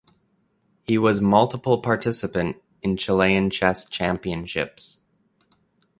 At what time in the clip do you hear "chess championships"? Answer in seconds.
3.51-4.97